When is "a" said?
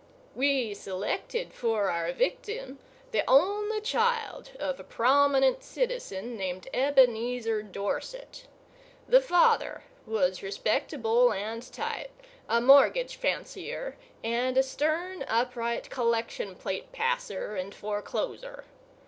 4.79-4.83, 12.49-12.59, 14.57-14.63